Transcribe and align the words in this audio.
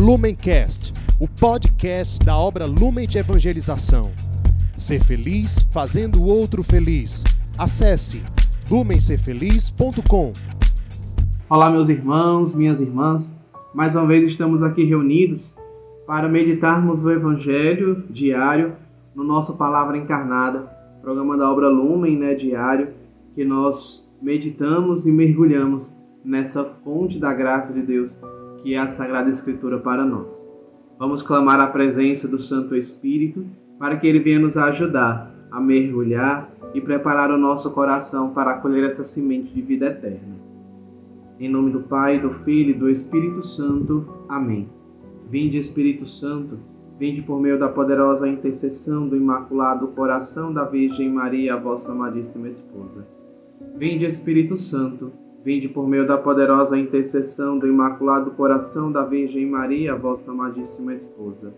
Lumencast, 0.00 0.94
o 1.20 1.28
podcast 1.28 2.24
da 2.24 2.34
obra 2.34 2.64
Lumen 2.64 3.06
de 3.06 3.18
Evangelização. 3.18 4.10
Ser 4.74 5.04
feliz 5.04 5.60
fazendo 5.74 6.22
o 6.22 6.26
outro 6.26 6.64
feliz. 6.64 7.22
Acesse 7.58 8.22
lumencerfeliz.com. 8.70 10.32
Olá, 11.50 11.70
meus 11.70 11.90
irmãos, 11.90 12.54
minhas 12.54 12.80
irmãs. 12.80 13.38
Mais 13.74 13.94
uma 13.94 14.06
vez 14.06 14.24
estamos 14.24 14.62
aqui 14.62 14.84
reunidos 14.84 15.54
para 16.06 16.30
meditarmos 16.30 17.04
o 17.04 17.10
Evangelho 17.10 18.02
diário 18.08 18.76
no 19.14 19.22
nosso 19.22 19.58
Palavra 19.58 19.98
Encarnada, 19.98 20.60
programa 21.02 21.36
da 21.36 21.52
obra 21.52 21.68
Lumen, 21.68 22.18
né, 22.18 22.34
diário, 22.34 22.88
que 23.34 23.44
nós 23.44 24.10
meditamos 24.22 25.06
e 25.06 25.12
mergulhamos 25.12 25.94
nessa 26.24 26.64
fonte 26.64 27.18
da 27.18 27.34
graça 27.34 27.74
de 27.74 27.82
Deus 27.82 28.16
que 28.62 28.74
é 28.74 28.78
a 28.78 28.86
Sagrada 28.86 29.30
Escritura 29.30 29.78
para 29.78 30.04
nós. 30.04 30.46
Vamos 30.98 31.22
clamar 31.22 31.60
a 31.60 31.66
presença 31.66 32.28
do 32.28 32.38
Santo 32.38 32.76
Espírito 32.76 33.46
para 33.78 33.96
que 33.96 34.06
ele 34.06 34.20
venha 34.20 34.38
nos 34.38 34.56
ajudar 34.56 35.34
a 35.50 35.60
mergulhar 35.60 36.52
e 36.74 36.80
preparar 36.80 37.30
o 37.30 37.38
nosso 37.38 37.70
coração 37.70 38.32
para 38.32 38.52
acolher 38.52 38.84
essa 38.84 39.04
semente 39.04 39.52
de 39.52 39.62
vida 39.62 39.86
eterna. 39.86 40.38
Em 41.38 41.48
nome 41.48 41.70
do 41.70 41.80
Pai, 41.80 42.20
do 42.20 42.30
Filho 42.30 42.70
e 42.70 42.78
do 42.78 42.90
Espírito 42.90 43.42
Santo. 43.42 44.06
Amém. 44.28 44.68
Vinde, 45.28 45.56
Espírito 45.56 46.04
Santo, 46.04 46.58
vinde 46.98 47.22
por 47.22 47.40
meio 47.40 47.58
da 47.58 47.68
poderosa 47.68 48.28
intercessão 48.28 49.08
do 49.08 49.16
Imaculado 49.16 49.88
Coração 49.88 50.52
da 50.52 50.64
Virgem 50.64 51.08
Maria, 51.08 51.56
vossa 51.56 51.92
amadíssima 51.92 52.46
esposa. 52.46 53.06
Vinde, 53.74 54.04
Espírito 54.04 54.56
Santo, 54.56 55.10
Vinde 55.42 55.68
por 55.68 55.88
meio 55.88 56.06
da 56.06 56.18
poderosa 56.18 56.78
intercessão 56.78 57.58
do 57.58 57.66
Imaculado 57.66 58.32
Coração 58.32 58.92
da 58.92 59.04
Virgem 59.04 59.46
Maria, 59.46 59.96
vossa 59.96 60.32
amadíssima 60.32 60.92
esposa. 60.92 61.54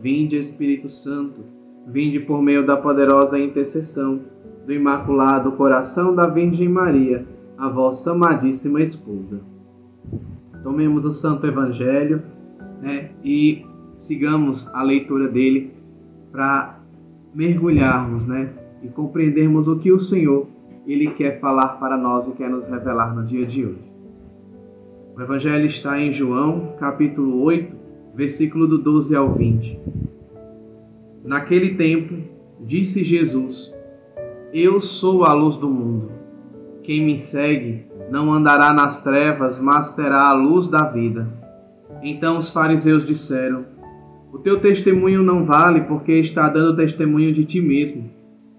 Vinde, 0.00 0.36
Espírito 0.36 0.88
Santo, 0.88 1.40
vinde 1.86 2.18
por 2.18 2.42
meio 2.42 2.66
da 2.66 2.76
poderosa 2.76 3.38
intercessão 3.38 4.20
do 4.66 4.72
Imaculado 4.72 5.52
Coração 5.52 6.14
da 6.14 6.26
Virgem 6.26 6.68
Maria, 6.68 7.24
a 7.56 7.68
vossa 7.68 8.12
amadíssima 8.12 8.82
esposa. 8.82 9.40
Tomemos 10.64 11.04
o 11.04 11.12
Santo 11.12 11.46
Evangelho 11.46 12.22
né, 12.82 13.10
e 13.22 13.64
sigamos 13.96 14.74
a 14.74 14.82
leitura 14.82 15.28
dele 15.28 15.72
para 16.32 16.80
mergulharmos 17.32 18.26
né, 18.26 18.52
e 18.82 18.88
compreendermos 18.88 19.68
o 19.68 19.78
que 19.78 19.92
o 19.92 20.00
Senhor 20.00 20.48
ele 20.86 21.10
quer 21.12 21.40
falar 21.40 21.78
para 21.78 21.96
nós 21.96 22.28
e 22.28 22.32
quer 22.32 22.48
nos 22.48 22.66
revelar 22.66 23.14
no 23.14 23.24
dia 23.24 23.46
de 23.46 23.64
hoje. 23.64 23.92
O 25.16 25.22
Evangelho 25.22 25.66
está 25.66 25.98
em 26.00 26.12
João, 26.12 26.74
capítulo 26.78 27.42
8, 27.42 27.74
versículo 28.14 28.66
do 28.66 28.78
12 28.78 29.14
ao 29.14 29.32
20. 29.32 29.78
Naquele 31.24 31.74
tempo, 31.74 32.14
disse 32.60 33.02
Jesus: 33.04 33.72
Eu 34.52 34.80
sou 34.80 35.24
a 35.24 35.32
luz 35.32 35.56
do 35.56 35.68
mundo. 35.68 36.10
Quem 36.82 37.04
me 37.04 37.18
segue 37.18 37.86
não 38.10 38.32
andará 38.32 38.72
nas 38.72 39.02
trevas, 39.02 39.60
mas 39.60 39.94
terá 39.94 40.28
a 40.28 40.32
luz 40.32 40.68
da 40.68 40.82
vida. 40.82 41.26
Então 42.02 42.36
os 42.36 42.52
fariseus 42.52 43.06
disseram: 43.06 43.64
O 44.32 44.38
teu 44.38 44.60
testemunho 44.60 45.22
não 45.22 45.44
vale, 45.44 45.82
porque 45.82 46.12
está 46.12 46.48
dando 46.48 46.76
testemunho 46.76 47.32
de 47.32 47.44
ti 47.44 47.60
mesmo. 47.60 48.10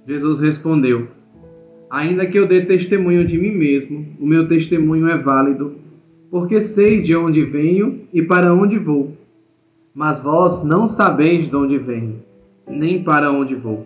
Jesus 0.07 0.39
respondeu: 0.39 1.09
Ainda 1.89 2.25
que 2.25 2.37
eu 2.37 2.47
dê 2.47 2.61
testemunho 2.61 3.25
de 3.25 3.37
mim 3.37 3.51
mesmo, 3.51 4.05
o 4.19 4.25
meu 4.25 4.47
testemunho 4.47 5.07
é 5.07 5.17
válido, 5.17 5.75
porque 6.29 6.61
sei 6.61 7.01
de 7.01 7.15
onde 7.15 7.43
venho 7.43 8.01
e 8.11 8.21
para 8.21 8.53
onde 8.53 8.77
vou. 8.77 9.13
Mas 9.93 10.21
vós 10.21 10.63
não 10.65 10.87
sabeis 10.87 11.49
de 11.49 11.55
onde 11.55 11.77
venho, 11.77 12.21
nem 12.67 13.03
para 13.03 13.31
onde 13.31 13.55
vou. 13.55 13.85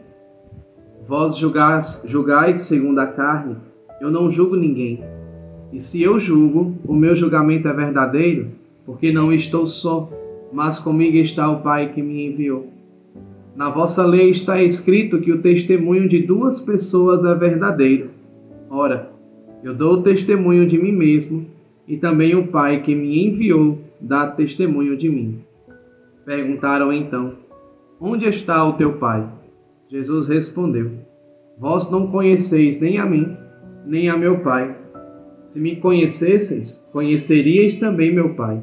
Vós 1.05 1.37
julgais, 1.37 2.03
julgais 2.07 2.61
segundo 2.61 2.99
a 2.99 3.07
carne, 3.07 3.57
eu 3.99 4.09
não 4.09 4.31
julgo 4.31 4.55
ninguém. 4.55 5.03
E 5.71 5.79
se 5.79 6.01
eu 6.01 6.17
julgo, 6.17 6.75
o 6.85 6.95
meu 6.95 7.15
julgamento 7.15 7.67
é 7.67 7.73
verdadeiro, 7.73 8.47
porque 8.85 9.11
não 9.11 9.31
estou 9.31 9.67
só, 9.67 10.09
mas 10.51 10.79
comigo 10.79 11.17
está 11.17 11.49
o 11.49 11.61
Pai 11.61 11.91
que 11.93 12.01
me 12.01 12.25
enviou. 12.25 12.67
Na 13.55 13.69
vossa 13.69 14.05
lei 14.05 14.29
está 14.29 14.61
escrito 14.61 15.19
que 15.19 15.31
o 15.31 15.41
testemunho 15.41 16.07
de 16.07 16.21
duas 16.21 16.61
pessoas 16.61 17.25
é 17.25 17.33
verdadeiro. 17.35 18.11
Ora, 18.69 19.11
eu 19.63 19.73
dou 19.73 20.01
testemunho 20.01 20.65
de 20.65 20.77
mim 20.77 20.91
mesmo, 20.91 21.45
e 21.87 21.97
também 21.97 22.35
o 22.35 22.47
Pai 22.47 22.81
que 22.81 22.95
me 22.95 23.25
enviou 23.25 23.79
dá 23.99 24.27
testemunho 24.27 24.95
de 24.95 25.09
mim. 25.09 25.39
Perguntaram 26.25 26.93
então: 26.93 27.33
Onde 27.99 28.25
está 28.27 28.63
o 28.63 28.73
teu 28.73 28.93
Pai? 28.93 29.27
Jesus 29.89 30.27
respondeu: 30.27 30.91
Vós 31.57 31.89
não 31.89 32.07
conheceis 32.07 32.79
nem 32.79 32.99
a 32.99 33.05
mim, 33.05 33.35
nem 33.85 34.07
a 34.07 34.15
meu 34.15 34.39
Pai. 34.39 34.77
Se 35.45 35.59
me 35.59 35.75
conhecesseis, 35.75 36.87
conheceríeis 36.93 37.79
também 37.79 38.13
meu 38.13 38.35
Pai. 38.35 38.61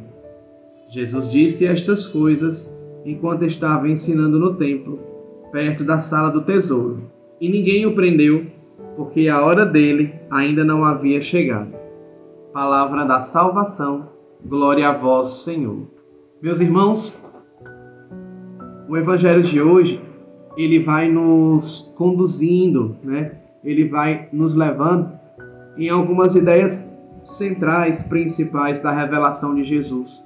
Jesus 0.88 1.30
disse 1.30 1.66
estas 1.66 2.06
coisas 2.06 2.72
enquanto 3.06 3.44
estava 3.44 3.88
ensinando 3.88 4.36
no 4.36 4.54
templo, 4.54 4.98
perto 5.52 5.84
da 5.84 6.00
sala 6.00 6.28
do 6.28 6.42
tesouro. 6.42 7.04
E 7.40 7.48
ninguém 7.48 7.86
o 7.86 7.94
prendeu, 7.94 8.46
porque 8.96 9.28
a 9.28 9.40
hora 9.44 9.64
dele 9.64 10.12
ainda 10.28 10.64
não 10.64 10.84
havia 10.84 11.22
chegado. 11.22 11.72
Palavra 12.52 13.04
da 13.04 13.20
salvação, 13.20 14.08
glória 14.44 14.88
a 14.88 14.92
vós, 14.92 15.44
Senhor. 15.44 15.86
Meus 16.42 16.60
irmãos, 16.60 17.16
o 18.88 18.96
evangelho 18.96 19.42
de 19.42 19.62
hoje, 19.62 20.02
ele 20.56 20.80
vai 20.80 21.08
nos 21.08 21.92
conduzindo, 21.96 22.96
né? 23.04 23.36
Ele 23.62 23.88
vai 23.88 24.28
nos 24.32 24.54
levando 24.54 25.12
em 25.76 25.88
algumas 25.88 26.34
ideias 26.34 26.90
centrais, 27.22 28.02
principais 28.04 28.80
da 28.80 28.90
revelação 28.90 29.54
de 29.54 29.62
Jesus. 29.62 30.24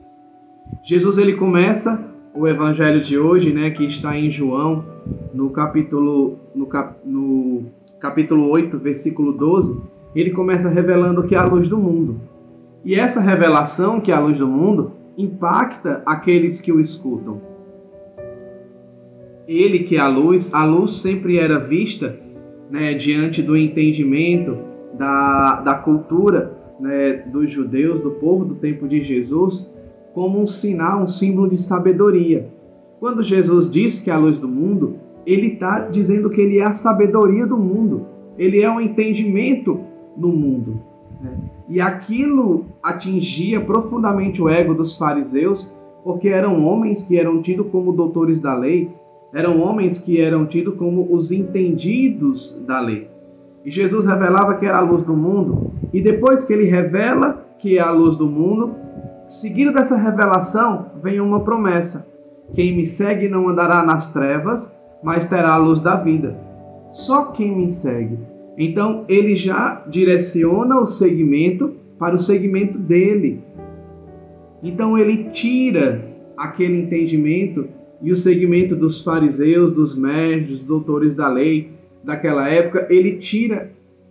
Jesus 0.82 1.18
ele 1.18 1.34
começa 1.34 2.09
o 2.34 2.46
evangelho 2.46 3.00
de 3.00 3.18
hoje, 3.18 3.52
né, 3.52 3.70
que 3.70 3.84
está 3.84 4.16
em 4.16 4.30
João, 4.30 4.84
no 5.34 5.50
capítulo, 5.50 6.38
no, 6.54 6.66
cap, 6.66 6.96
no 7.04 7.64
capítulo 7.98 8.48
8, 8.48 8.78
versículo 8.78 9.32
12, 9.32 9.80
ele 10.14 10.30
começa 10.30 10.68
revelando 10.68 11.24
que 11.24 11.34
é 11.34 11.38
a 11.38 11.44
luz 11.44 11.68
do 11.68 11.78
mundo. 11.78 12.20
E 12.84 12.94
essa 12.94 13.20
revelação, 13.20 14.00
que 14.00 14.10
é 14.10 14.14
a 14.14 14.20
luz 14.20 14.38
do 14.38 14.46
mundo, 14.46 14.92
impacta 15.16 16.02
aqueles 16.06 16.60
que 16.60 16.72
o 16.72 16.80
escutam. 16.80 17.40
Ele 19.46 19.80
que 19.80 19.96
é 19.96 20.00
a 20.00 20.08
luz, 20.08 20.54
a 20.54 20.64
luz 20.64 20.96
sempre 20.96 21.38
era 21.38 21.58
vista 21.58 22.18
né, 22.70 22.94
diante 22.94 23.42
do 23.42 23.56
entendimento 23.56 24.56
da, 24.96 25.60
da 25.60 25.74
cultura 25.74 26.56
né, 26.78 27.24
dos 27.26 27.50
judeus, 27.50 28.00
do 28.00 28.12
povo 28.12 28.44
do 28.44 28.54
tempo 28.54 28.86
de 28.86 29.02
Jesus, 29.02 29.70
como 30.14 30.40
um 30.40 30.46
sinal, 30.46 31.02
um 31.02 31.06
símbolo 31.06 31.48
de 31.48 31.58
sabedoria. 31.58 32.48
Quando 32.98 33.22
Jesus 33.22 33.70
diz 33.70 34.00
que 34.00 34.10
é 34.10 34.12
a 34.12 34.18
luz 34.18 34.38
do 34.38 34.48
mundo, 34.48 34.96
ele 35.26 35.54
está 35.54 35.88
dizendo 35.88 36.30
que 36.30 36.40
ele 36.40 36.58
é 36.58 36.64
a 36.64 36.72
sabedoria 36.72 37.46
do 37.46 37.56
mundo, 37.56 38.06
ele 38.38 38.60
é 38.60 38.68
o 38.68 38.74
um 38.74 38.80
entendimento 38.80 39.80
no 40.16 40.28
mundo. 40.28 40.80
Né? 41.20 41.36
E 41.68 41.80
aquilo 41.80 42.66
atingia 42.82 43.60
profundamente 43.60 44.42
o 44.42 44.48
ego 44.48 44.74
dos 44.74 44.96
fariseus, 44.96 45.74
porque 46.02 46.28
eram 46.28 46.64
homens 46.64 47.04
que 47.04 47.18
eram 47.18 47.40
tidos 47.42 47.68
como 47.70 47.92
doutores 47.92 48.40
da 48.40 48.54
lei, 48.54 48.90
eram 49.32 49.60
homens 49.60 49.98
que 49.98 50.20
eram 50.20 50.46
tidos 50.46 50.74
como 50.74 51.06
os 51.14 51.30
entendidos 51.30 52.62
da 52.66 52.80
lei. 52.80 53.08
E 53.64 53.70
Jesus 53.70 54.06
revelava 54.06 54.56
que 54.56 54.66
era 54.66 54.78
a 54.78 54.82
luz 54.82 55.04
do 55.04 55.14
mundo, 55.14 55.70
e 55.92 56.00
depois 56.00 56.44
que 56.44 56.52
ele 56.52 56.64
revela 56.64 57.46
que 57.58 57.76
é 57.76 57.80
a 57.80 57.90
luz 57.90 58.16
do 58.16 58.26
mundo, 58.26 58.74
Seguida 59.30 59.70
dessa 59.70 59.96
revelação, 59.96 60.90
vem 61.00 61.20
uma 61.20 61.38
promessa: 61.44 62.04
quem 62.52 62.76
me 62.76 62.84
segue 62.84 63.28
não 63.28 63.48
andará 63.48 63.84
nas 63.84 64.12
trevas, 64.12 64.76
mas 65.04 65.28
terá 65.28 65.54
a 65.54 65.56
luz 65.56 65.78
da 65.78 65.94
vida. 65.94 66.36
Só 66.90 67.26
quem 67.26 67.56
me 67.56 67.70
segue. 67.70 68.18
Então 68.58 69.04
ele 69.08 69.36
já 69.36 69.84
direciona 69.86 70.80
o 70.80 70.84
segmento 70.84 71.76
para 71.96 72.16
o 72.16 72.18
segmento 72.18 72.76
dele. 72.76 73.40
Então 74.64 74.98
ele 74.98 75.30
tira 75.30 76.04
aquele 76.36 76.82
entendimento 76.82 77.68
e 78.02 78.10
o 78.10 78.16
segmento 78.16 78.74
dos 78.74 79.00
fariseus, 79.00 79.70
dos 79.70 79.96
mestres, 79.96 80.64
doutores 80.64 81.14
da 81.14 81.28
lei 81.28 81.70
daquela 82.02 82.48
época, 82.48 82.88
ele 82.90 83.18
tira 83.18 83.70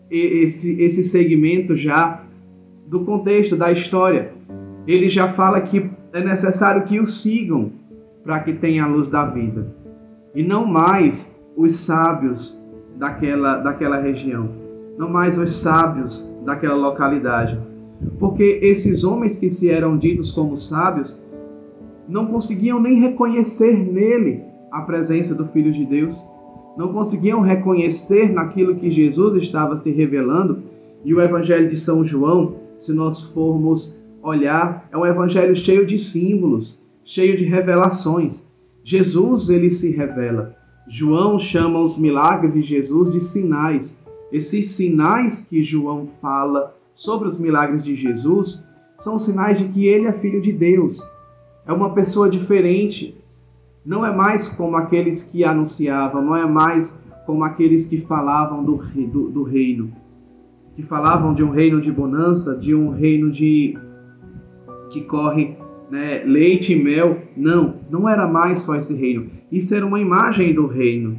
esse, 0.10 0.82
esse 0.82 1.04
segmento 1.04 1.76
já 1.76 2.24
do 2.88 3.02
contexto 3.02 3.58
da 3.58 3.70
história 3.70 4.40
ele 4.92 5.08
já 5.08 5.28
fala 5.28 5.62
que 5.62 5.90
é 6.12 6.22
necessário 6.24 6.84
que 6.84 7.00
o 7.00 7.06
sigam 7.06 7.72
para 8.24 8.40
que 8.40 8.54
tenha 8.54 8.84
a 8.84 8.88
luz 8.88 9.08
da 9.08 9.24
vida. 9.24 9.68
E 10.34 10.42
não 10.42 10.66
mais 10.66 11.40
os 11.56 11.76
sábios 11.76 12.60
daquela, 12.98 13.58
daquela 13.58 14.00
região, 14.00 14.50
não 14.98 15.10
mais 15.10 15.38
os 15.38 15.54
sábios 15.54 16.34
daquela 16.44 16.76
localidade. 16.76 17.60
Porque 18.18 18.60
esses 18.64 19.04
homens 19.04 19.38
que 19.38 19.50
se 19.50 19.70
eram 19.70 19.98
ditos 19.98 20.32
como 20.32 20.58
sábios, 20.58 21.24
não 22.08 22.26
conseguiam 22.26 22.82
nem 22.82 23.00
reconhecer 23.00 23.78
nele 23.78 24.44
a 24.72 24.82
presença 24.82 25.36
do 25.36 25.48
Filho 25.48 25.72
de 25.72 25.86
Deus, 25.86 26.28
não 26.76 26.92
conseguiam 26.92 27.42
reconhecer 27.42 28.32
naquilo 28.32 28.76
que 28.76 28.90
Jesus 28.90 29.36
estava 29.36 29.78
se 29.78 29.92
revelando. 29.92 30.64
E 31.06 31.14
o 31.14 31.22
Evangelho 31.22 31.70
de 31.70 31.78
São 31.78 32.04
João, 32.04 32.56
se 32.78 32.92
nós 32.94 33.22
formos 33.22 33.99
olhar, 34.22 34.88
é 34.92 34.98
um 34.98 35.06
evangelho 35.06 35.56
cheio 35.56 35.86
de 35.86 35.98
símbolos, 35.98 36.84
cheio 37.04 37.38
de 37.38 37.46
revelações. 37.46 38.52
Jesus 38.84 39.50
ele 39.50 39.70
se 39.70 39.96
revela. 39.96 40.56
João 40.88 41.38
chama 41.38 41.80
os 41.80 41.98
milagres 41.98 42.54
de 42.54 42.62
Jesus 42.62 43.12
de 43.12 43.22
sinais. 43.22 44.06
Esses 44.32 44.72
sinais 44.72 45.48
que 45.48 45.62
João 45.62 46.08
fala 46.08 46.76
sobre 46.96 47.28
os 47.28 47.40
milagres 47.40 47.84
de 47.84 47.96
Jesus 47.96 48.64
são 48.98 49.18
sinais 49.18 49.58
de 49.60 49.70
que 49.70 49.88
ele 49.88 50.08
é 50.08 50.14
filho 50.14 50.42
de 50.42 50.52
Deus. 50.52 51.00
É 51.66 51.72
uma 51.72 51.94
pessoa 51.94 52.30
diferente. 52.30 53.16
Não 53.86 54.06
é 54.06 54.16
mais 54.16 54.50
como 54.50 54.76
aqueles 54.76 55.24
que 55.24 55.44
anunciavam, 55.44 56.24
não 56.24 56.36
é 56.36 56.46
mais 56.46 57.00
como 57.26 57.44
aqueles 57.44 57.86
que 57.86 57.98
falavam 57.98 58.64
do, 58.64 58.78
do, 58.78 59.30
do 59.30 59.44
reino, 59.44 59.92
que 60.76 60.82
falavam 60.82 61.34
de 61.34 61.44
um 61.44 61.52
reino 61.52 61.80
de 61.80 61.92
bonança, 61.92 62.58
de 62.58 62.74
um 62.74 62.90
reino 62.90 63.32
de 63.32 63.78
que 64.90 65.02
corre 65.02 65.58
né, 65.90 66.24
leite 66.26 66.74
e 66.74 66.84
mel. 66.84 67.22
Não, 67.36 67.76
não 67.90 68.08
era 68.08 68.28
mais 68.28 68.62
só 68.62 68.76
esse 68.76 68.96
reino. 68.96 69.30
Isso 69.52 69.74
era 69.74 69.86
uma 69.86 70.00
imagem 70.00 70.54
do 70.54 70.68
reino. 70.68 71.18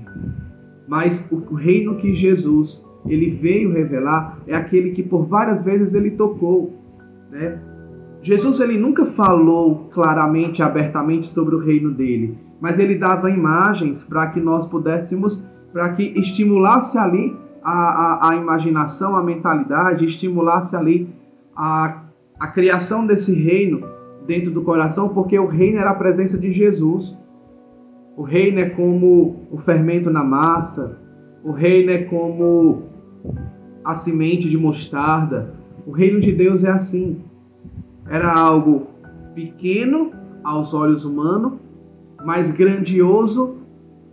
Mas 0.87 1.31
o 1.31 1.55
reino 1.55 1.97
que 1.97 2.15
Jesus 2.15 2.85
ele 3.07 3.31
veio 3.31 3.73
revelar 3.73 4.39
é 4.47 4.55
aquele 4.55 4.91
que 4.91 5.03
por 5.03 5.25
várias 5.25 5.65
vezes 5.65 5.95
ele 5.95 6.11
tocou. 6.11 6.79
Né? 7.31 7.59
Jesus 8.23 8.61
ele 8.61 8.79
nunca 8.79 9.07
falou 9.07 9.89
claramente, 9.91 10.63
abertamente 10.63 11.29
sobre 11.29 11.55
o 11.55 11.59
reino 11.59 11.91
dele, 11.91 12.37
mas 12.61 12.79
ele 12.79 12.97
dava 12.97 13.31
imagens 13.31 14.05
para 14.05 14.27
que 14.29 14.41
nós 14.41 14.67
pudéssemos, 14.67 15.47
para 15.73 15.93
que 15.95 16.13
estimulasse 16.19 16.99
ali 16.99 17.35
a, 17.63 17.71
a, 17.73 18.31
a 18.31 18.37
imaginação, 18.37 19.17
a 19.17 19.23
mentalidade, 19.23 20.05
estimulasse 20.05 20.77
ali 20.77 21.09
a 21.57 22.03
a 22.41 22.47
criação 22.47 23.07
desse 23.07 23.39
reino 23.39 23.85
dentro 24.27 24.51
do 24.51 24.63
coração, 24.63 25.11
porque 25.11 25.39
o 25.39 25.47
reino 25.47 25.79
era 25.79 25.91
a 25.91 25.95
presença 25.95 26.39
de 26.39 26.51
Jesus. 26.51 27.19
O 28.17 28.23
reino 28.23 28.59
é 28.59 28.71
como 28.71 29.47
o 29.51 29.59
fermento 29.59 30.11
na 30.11 30.25
massa, 30.25 30.99
o 31.45 31.53
reino 31.53 31.91
é 31.91 31.99
como 31.99 32.85
a 33.85 33.95
semente 33.95 34.49
de 34.49 34.57
mostarda. 34.57 35.55
O 35.87 35.91
reino 35.91 36.19
de 36.21 36.33
Deus 36.33 36.65
é 36.65 36.71
assim. 36.71 37.21
Era 38.09 38.33
algo 38.33 38.87
pequeno 39.35 40.13
aos 40.43 40.73
olhos 40.73 41.05
humanos, 41.05 41.55
mas 42.25 42.51
grandioso 42.51 43.59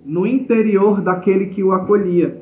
no 0.05 0.25
interior 0.25 1.01
daquele 1.01 1.47
que 1.47 1.63
o 1.63 1.71
acolhia. 1.71 2.41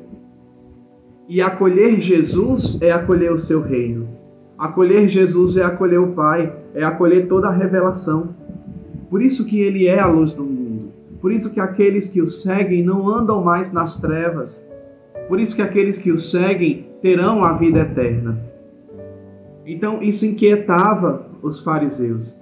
E 1.28 1.40
acolher 1.40 2.00
Jesus 2.00 2.80
é 2.80 2.92
acolher 2.92 3.32
o 3.32 3.38
seu 3.38 3.60
reino. 3.60 4.15
Acolher 4.58 5.08
Jesus 5.08 5.56
é 5.56 5.62
acolher 5.62 5.98
o 5.98 6.12
Pai, 6.12 6.54
é 6.74 6.82
acolher 6.82 7.28
toda 7.28 7.48
a 7.48 7.52
revelação. 7.52 8.34
Por 9.10 9.20
isso 9.20 9.44
que 9.44 9.60
ele 9.60 9.86
é 9.86 9.98
a 9.98 10.06
luz 10.06 10.32
do 10.32 10.44
mundo. 10.44 10.92
Por 11.20 11.30
isso 11.30 11.52
que 11.52 11.60
aqueles 11.60 12.08
que 12.08 12.22
o 12.22 12.26
seguem 12.26 12.82
não 12.82 13.08
andam 13.08 13.42
mais 13.42 13.72
nas 13.72 14.00
trevas. 14.00 14.66
Por 15.28 15.38
isso 15.40 15.56
que 15.56 15.62
aqueles 15.62 15.98
que 15.98 16.10
o 16.10 16.18
seguem 16.18 16.88
terão 17.02 17.44
a 17.44 17.52
vida 17.52 17.80
eterna. 17.80 18.40
Então 19.66 20.02
isso 20.02 20.24
inquietava 20.24 21.26
os 21.42 21.60
fariseus, 21.60 22.38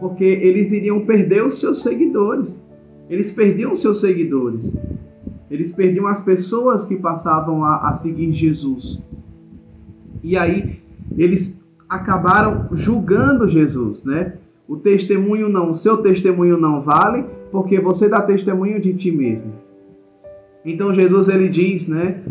porque 0.00 0.24
eles 0.24 0.72
iriam 0.72 1.06
perder 1.06 1.44
os 1.44 1.60
seus 1.60 1.82
seguidores. 1.82 2.64
Eles 3.08 3.32
perdiam 3.32 3.72
os 3.72 3.80
seus 3.80 4.00
seguidores. 4.00 4.76
Eles 5.50 5.72
perdiam 5.72 6.06
as 6.06 6.24
pessoas 6.24 6.86
que 6.86 6.96
passavam 6.96 7.62
a, 7.62 7.88
a 7.88 7.94
seguir 7.94 8.32
Jesus. 8.32 9.02
E 10.22 10.36
aí 10.36 10.82
eles 11.16 11.66
acabaram 11.88 12.68
julgando 12.72 13.48
Jesus, 13.48 14.04
né? 14.04 14.34
O 14.68 14.76
testemunho 14.76 15.48
não, 15.48 15.70
o 15.70 15.74
seu 15.74 15.98
testemunho 15.98 16.58
não 16.58 16.80
vale, 16.80 17.24
porque 17.52 17.80
você 17.80 18.08
dá 18.08 18.20
testemunho 18.20 18.80
de 18.80 18.94
ti 18.94 19.12
mesmo. 19.12 19.52
Então 20.64 20.92
Jesus 20.92 21.28
ele 21.28 21.48
diz, 21.48 21.88
né? 21.88 22.22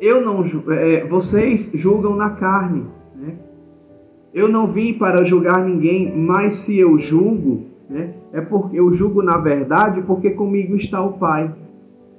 Eu 0.00 0.24
não, 0.24 0.44
é, 0.70 1.04
vocês 1.04 1.72
julgam 1.74 2.14
na 2.14 2.30
carne, 2.30 2.86
né? 3.14 3.34
Eu 4.32 4.48
não 4.48 4.68
vim 4.68 4.94
para 4.94 5.24
julgar 5.24 5.64
ninguém, 5.64 6.16
mas 6.16 6.54
se 6.54 6.78
eu 6.78 6.96
julgo, 6.96 7.66
né? 7.88 8.14
É 8.32 8.40
porque 8.40 8.78
eu 8.78 8.92
julgo 8.92 9.22
na 9.22 9.38
verdade, 9.38 10.02
porque 10.02 10.30
comigo 10.30 10.76
está 10.76 11.02
o 11.02 11.14
Pai. 11.14 11.52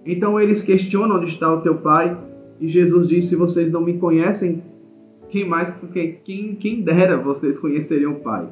Então 0.06 0.38
eles 0.38 0.62
questionam 0.62 1.16
onde 1.16 1.30
está 1.30 1.52
o 1.54 1.62
teu 1.62 1.76
Pai, 1.76 2.18
e 2.60 2.68
Jesus 2.68 3.08
disse: 3.08 3.30
se 3.30 3.36
vocês 3.38 3.72
não 3.72 3.82
me 3.82 3.98
conhecem, 3.98 4.62
quem 5.32 5.48
mais 5.48 5.74
quem, 6.24 6.56
quem 6.56 6.82
dera 6.82 7.18
vocês 7.18 7.58
conheceriam 7.58 8.12
o 8.12 8.20
Pai, 8.20 8.50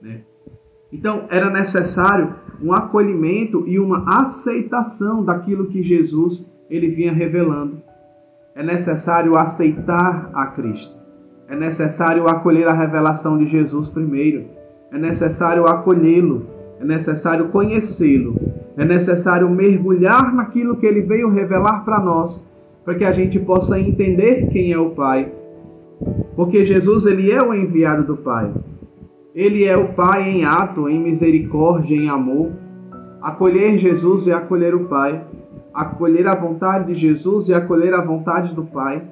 né? 0.00 0.22
Então 0.90 1.26
era 1.30 1.48
necessário 1.50 2.34
um 2.60 2.72
acolhimento 2.72 3.64
e 3.66 3.78
uma 3.78 4.20
aceitação 4.20 5.24
daquilo 5.24 5.66
que 5.66 5.82
Jesus 5.82 6.50
ele 6.70 6.88
vinha 6.88 7.12
revelando. 7.12 7.82
É 8.54 8.62
necessário 8.62 9.36
aceitar 9.36 10.30
a 10.34 10.46
Cristo. 10.46 10.96
É 11.48 11.56
necessário 11.56 12.26
acolher 12.28 12.66
a 12.66 12.72
revelação 12.72 13.38
de 13.38 13.46
Jesus 13.46 13.90
primeiro. 13.90 14.46
É 14.90 14.98
necessário 14.98 15.66
acolhê-lo. 15.66 16.46
É 16.80 16.84
necessário 16.84 17.48
conhecê-lo. 17.48 18.36
É 18.76 18.84
necessário 18.84 19.48
mergulhar 19.50 20.34
naquilo 20.34 20.76
que 20.76 20.86
ele 20.86 21.02
veio 21.02 21.28
revelar 21.28 21.84
para 21.84 22.00
nós, 22.00 22.46
para 22.84 22.94
que 22.94 23.04
a 23.04 23.12
gente 23.12 23.38
possa 23.38 23.78
entender 23.78 24.48
quem 24.50 24.72
é 24.72 24.78
o 24.78 24.90
Pai 24.90 25.30
porque 26.34 26.64
Jesus 26.64 27.06
ele 27.06 27.30
é 27.30 27.42
o 27.42 27.54
enviado 27.54 28.04
do 28.04 28.16
Pai. 28.16 28.52
Ele 29.34 29.64
é 29.64 29.76
o 29.76 29.94
Pai 29.94 30.28
em 30.28 30.44
ato, 30.44 30.88
em 30.88 31.00
misericórdia, 31.00 31.96
em 31.96 32.08
amor. 32.08 32.52
Acolher 33.20 33.78
Jesus 33.78 34.28
é 34.28 34.34
acolher 34.34 34.74
o 34.74 34.84
Pai. 34.86 35.24
Acolher 35.72 36.26
a 36.26 36.34
vontade 36.34 36.92
de 36.92 37.00
Jesus 37.00 37.48
é 37.48 37.54
acolher 37.54 37.94
a 37.94 38.02
vontade 38.02 38.54
do 38.54 38.64
Pai. 38.64 39.02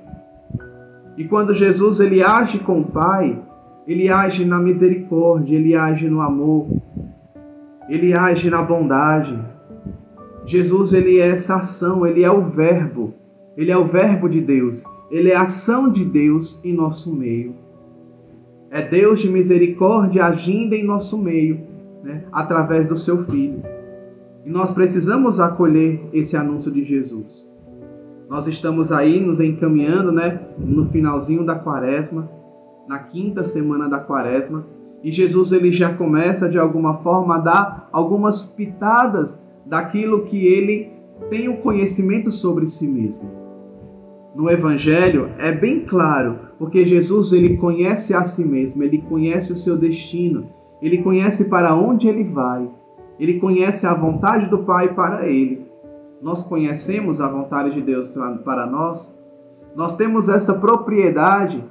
E 1.16 1.24
quando 1.24 1.54
Jesus 1.54 2.00
ele 2.00 2.22
age 2.22 2.58
com 2.58 2.80
o 2.80 2.84
Pai, 2.84 3.38
ele 3.86 4.08
age 4.08 4.44
na 4.44 4.58
misericórdia, 4.58 5.56
ele 5.56 5.74
age 5.74 6.08
no 6.08 6.20
amor, 6.20 6.68
ele 7.88 8.16
age 8.16 8.48
na 8.50 8.62
bondade. 8.62 9.38
Jesus 10.44 10.92
ele 10.92 11.18
é 11.18 11.28
essa 11.28 11.56
ação, 11.56 12.06
ele 12.06 12.22
é 12.22 12.30
o 12.30 12.42
verbo, 12.42 13.14
ele 13.56 13.70
é 13.70 13.76
o 13.76 13.86
verbo 13.86 14.28
de 14.28 14.40
Deus. 14.40 14.84
Ele 15.10 15.30
é 15.30 15.36
ação 15.36 15.90
de 15.90 16.04
Deus 16.04 16.60
em 16.64 16.72
nosso 16.72 17.12
meio. 17.12 17.54
É 18.70 18.80
Deus 18.80 19.18
de 19.18 19.28
misericórdia 19.28 20.24
agindo 20.24 20.74
em 20.74 20.84
nosso 20.84 21.18
meio, 21.18 21.60
né, 22.04 22.24
através 22.30 22.86
do 22.86 22.96
seu 22.96 23.24
Filho. 23.24 23.60
E 24.46 24.50
nós 24.50 24.70
precisamos 24.70 25.40
acolher 25.40 26.00
esse 26.12 26.36
anúncio 26.36 26.70
de 26.70 26.84
Jesus. 26.84 27.48
Nós 28.28 28.46
estamos 28.46 28.92
aí 28.92 29.18
nos 29.18 29.40
encaminhando, 29.40 30.12
né, 30.12 30.40
no 30.56 30.86
finalzinho 30.86 31.44
da 31.44 31.56
quaresma, 31.56 32.30
na 32.86 33.00
quinta 33.00 33.42
semana 33.42 33.88
da 33.88 33.98
quaresma, 33.98 34.64
e 35.02 35.10
Jesus 35.10 35.50
ele 35.50 35.72
já 35.72 35.92
começa 35.92 36.48
de 36.48 36.58
alguma 36.58 36.98
forma 36.98 37.36
a 37.36 37.38
dar 37.38 37.88
algumas 37.90 38.46
pitadas 38.48 39.42
daquilo 39.66 40.24
que 40.26 40.46
ele 40.46 40.92
tem 41.28 41.48
o 41.48 41.56
conhecimento 41.56 42.30
sobre 42.30 42.66
si 42.68 42.86
mesmo 42.86 43.39
no 44.34 44.48
evangelho 44.48 45.30
é 45.38 45.50
bem 45.50 45.84
claro, 45.84 46.38
porque 46.58 46.84
Jesus 46.84 47.32
ele 47.32 47.56
conhece 47.56 48.14
a 48.14 48.24
si 48.24 48.46
mesmo, 48.48 48.82
ele 48.82 48.98
conhece 48.98 49.52
o 49.52 49.56
seu 49.56 49.76
destino, 49.76 50.48
ele 50.80 50.98
conhece 50.98 51.48
para 51.48 51.74
onde 51.74 52.08
ele 52.08 52.24
vai, 52.24 52.68
ele 53.18 53.40
conhece 53.40 53.86
a 53.86 53.94
vontade 53.94 54.48
do 54.48 54.58
Pai 54.58 54.94
para 54.94 55.26
ele. 55.28 55.66
Nós 56.22 56.44
conhecemos 56.44 57.20
a 57.20 57.28
vontade 57.28 57.74
de 57.74 57.82
Deus 57.82 58.12
para 58.44 58.66
nós. 58.66 59.18
Nós 59.74 59.96
temos 59.96 60.28
essa 60.28 60.58
propriedade 60.58 61.64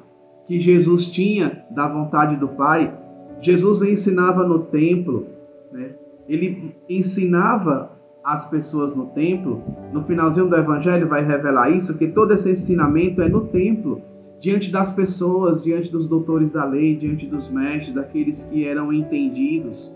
que 0.45 0.59
Jesus 0.59 1.09
tinha 1.09 1.63
da 1.71 1.87
vontade 1.87 2.35
do 2.35 2.49
Pai. 2.49 2.95
Jesus 3.39 3.81
ensinava 3.81 4.47
no 4.47 4.59
templo, 4.59 5.27
né? 5.71 5.91
ele 6.27 6.75
ensinava 6.89 7.98
as 8.29 8.48
pessoas 8.48 8.95
no 8.95 9.07
templo, 9.07 9.63
no 9.91 10.03
finalzinho 10.03 10.48
do 10.48 10.55
evangelho 10.55 11.07
vai 11.07 11.25
revelar 11.25 11.71
isso, 11.71 11.98
que 11.98 12.07
todo 12.07 12.31
esse 12.31 12.51
ensinamento 12.51 13.24
é 13.24 13.27
no 13.27 13.48
templo, 13.48 14.03
diante 14.39 14.71
das 14.71 14.93
pessoas, 14.93 15.63
diante 15.63 15.91
dos 15.91 16.07
doutores 16.07 16.51
da 16.51 16.63
lei, 16.63 16.95
diante 16.95 17.25
dos 17.25 17.50
mestres, 17.50 17.95
daqueles 17.95 18.43
que 18.43 18.67
eram 18.67 18.93
entendidos, 18.93 19.91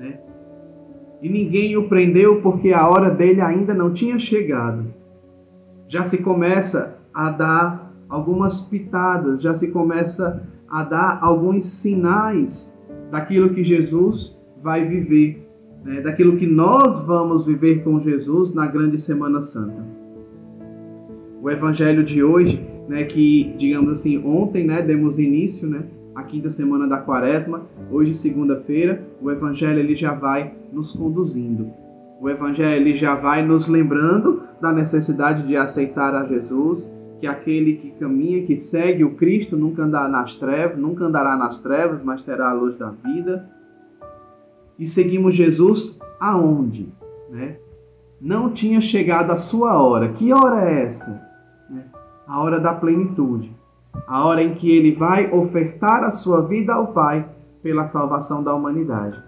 né? 0.00 0.18
E 1.22 1.28
ninguém 1.28 1.76
o 1.76 1.88
prendeu 1.88 2.42
porque 2.42 2.72
a 2.72 2.88
hora 2.88 3.08
dele 3.08 3.40
ainda 3.40 3.72
não 3.72 3.92
tinha 3.92 4.18
chegado. 4.18 4.92
Já 5.86 6.02
se 6.02 6.24
começa 6.24 6.98
a 7.14 7.30
dar 7.30 7.92
algumas 8.08 8.62
pitadas, 8.64 9.40
já 9.40 9.54
se 9.54 9.70
começa 9.70 10.44
a 10.68 10.82
dar 10.82 11.20
alguns 11.22 11.66
sinais 11.66 12.76
daquilo 13.12 13.54
que 13.54 13.62
Jesus 13.62 14.36
vai 14.60 14.84
viver, 14.84 15.45
né, 15.86 16.00
daquilo 16.00 16.36
que 16.36 16.46
nós 16.46 17.06
vamos 17.06 17.46
viver 17.46 17.84
com 17.84 18.00
Jesus 18.00 18.52
na 18.52 18.66
grande 18.66 18.98
Semana 18.98 19.40
Santa. 19.40 19.86
O 21.40 21.48
evangelho 21.48 22.02
de 22.02 22.24
hoje, 22.24 22.60
né, 22.88 23.04
que 23.04 23.54
digamos 23.56 23.92
assim, 23.92 24.18
ontem, 24.26 24.66
né, 24.66 24.82
demos 24.82 25.20
início, 25.20 25.68
né, 25.68 25.84
a 26.12 26.24
quinta 26.24 26.50
semana 26.50 26.88
da 26.88 26.98
Quaresma, 26.98 27.62
hoje 27.88 28.14
segunda-feira, 28.14 29.06
o 29.22 29.30
evangelho 29.30 29.78
ele 29.78 29.94
já 29.94 30.12
vai 30.12 30.54
nos 30.72 30.92
conduzindo. 30.92 31.70
O 32.20 32.28
evangelho 32.28 32.80
ele 32.80 32.96
já 32.96 33.14
vai 33.14 33.46
nos 33.46 33.68
lembrando 33.68 34.42
da 34.60 34.72
necessidade 34.72 35.46
de 35.46 35.56
aceitar 35.56 36.14
a 36.16 36.26
Jesus, 36.26 36.90
que 37.20 37.28
aquele 37.28 37.76
que 37.76 37.90
caminha, 37.92 38.44
que 38.44 38.56
segue 38.56 39.04
o 39.04 39.14
Cristo, 39.14 39.56
nunca 39.56 39.84
andará 39.84 40.08
nas 40.08 40.34
trevas, 40.34 40.78
nunca 40.78 41.04
andará 41.04 41.36
nas 41.36 41.60
trevas, 41.60 42.02
mas 42.02 42.22
terá 42.22 42.50
a 42.50 42.54
luz 42.54 42.76
da 42.76 42.90
vida. 42.90 43.48
E 44.78 44.86
seguimos 44.86 45.34
Jesus 45.34 45.98
aonde? 46.20 46.88
Né? 47.30 47.56
Não 48.20 48.50
tinha 48.50 48.80
chegado 48.80 49.30
a 49.30 49.36
sua 49.36 49.80
hora. 49.80 50.10
Que 50.10 50.32
hora 50.32 50.68
é 50.68 50.84
essa? 50.84 51.22
Né? 51.70 51.84
A 52.26 52.40
hora 52.40 52.60
da 52.60 52.72
plenitude. 52.72 53.54
A 54.06 54.24
hora 54.26 54.42
em 54.42 54.54
que 54.54 54.70
ele 54.70 54.92
vai 54.92 55.32
ofertar 55.32 56.04
a 56.04 56.10
sua 56.10 56.42
vida 56.42 56.74
ao 56.74 56.88
Pai 56.88 57.28
pela 57.62 57.84
salvação 57.84 58.42
da 58.44 58.54
humanidade. 58.54 59.20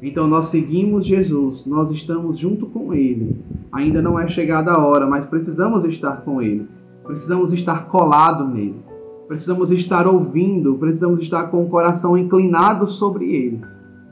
Então 0.00 0.28
nós 0.28 0.46
seguimos 0.46 1.06
Jesus, 1.06 1.66
nós 1.66 1.90
estamos 1.90 2.38
junto 2.38 2.66
com 2.66 2.94
Ele. 2.94 3.44
Ainda 3.72 4.00
não 4.00 4.18
é 4.18 4.28
chegada 4.28 4.72
a 4.72 4.78
hora, 4.78 5.06
mas 5.06 5.26
precisamos 5.26 5.84
estar 5.84 6.22
com 6.22 6.40
Ele. 6.40 6.68
Precisamos 7.04 7.52
estar 7.52 7.88
colado 7.88 8.46
nele. 8.46 8.76
Precisamos 9.26 9.70
estar 9.72 10.06
ouvindo, 10.06 10.74
precisamos 10.74 11.20
estar 11.20 11.44
com 11.44 11.64
o 11.64 11.68
coração 11.68 12.16
inclinado 12.16 12.86
sobre 12.86 13.24
Ele. 13.24 13.60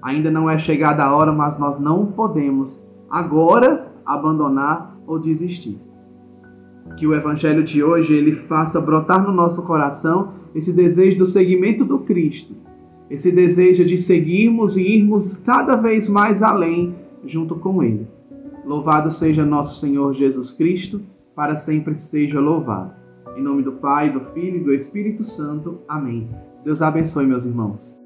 Ainda 0.07 0.31
não 0.31 0.49
é 0.49 0.59
chegada 0.59 1.03
a 1.03 1.15
hora, 1.15 1.33
mas 1.33 1.59
nós 1.59 1.79
não 1.81 2.07
podemos 2.07 2.87
agora 3.11 3.93
abandonar 4.05 4.97
ou 5.07 5.19
desistir. 5.19 5.79
Que 6.97 7.07
o 7.07 7.15
evangelho 7.15 7.65
de 7.65 7.83
hoje 7.83 8.15
ele 8.15 8.33
faça 8.33 8.81
brotar 8.81 9.23
no 9.23 9.33
nosso 9.33 9.67
coração 9.67 10.35
esse 10.55 10.75
desejo 10.75 11.19
do 11.19 11.27
seguimento 11.27 11.85
do 11.85 11.99
Cristo 11.99 12.55
esse 13.11 13.33
desejo 13.33 13.85
de 13.85 13.99
seguirmos 13.99 14.77
e 14.77 14.83
irmos 14.83 15.37
cada 15.37 15.77
vez 15.77 16.09
mais 16.09 16.43
além 16.43 16.95
junto 17.25 17.57
com 17.57 17.83
Ele. 17.83 18.07
Louvado 18.65 19.11
seja 19.13 19.45
nosso 19.45 19.81
Senhor 19.81 20.13
Jesus 20.13 20.51
Cristo, 20.53 21.01
para 21.35 21.55
sempre 21.57 21.95
seja 21.95 22.41
louvado. 22.41 22.93
Em 23.37 23.43
nome 23.43 23.63
do 23.63 23.73
Pai, 23.73 24.13
do 24.13 24.21
Filho 24.33 24.57
e 24.57 24.65
do 24.65 24.75
Espírito 24.75 25.23
Santo. 25.23 25.79
Amém. 25.87 26.29
Deus 26.65 26.83
abençoe, 26.83 27.27
meus 27.27 27.45
irmãos. 27.45 28.06